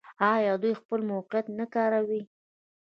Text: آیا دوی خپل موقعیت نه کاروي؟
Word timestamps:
آیا 0.33 0.53
دوی 0.61 0.73
خپل 0.81 0.99
موقعیت 1.11 1.45
نه 1.59 1.65
کاروي؟ 1.73 2.21